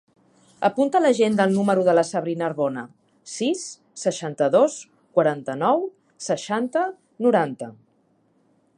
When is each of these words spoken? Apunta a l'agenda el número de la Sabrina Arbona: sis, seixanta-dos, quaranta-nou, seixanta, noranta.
Apunta 0.69 0.97
a 0.99 1.05
l'agenda 1.05 1.45
el 1.49 1.53
número 1.57 1.83
de 1.87 1.93
la 1.97 2.03
Sabrina 2.11 2.47
Arbona: 2.47 2.85
sis, 3.33 3.63
seixanta-dos, 4.05 4.79
quaranta-nou, 5.19 5.89
seixanta, 6.31 6.91
noranta. 7.29 7.75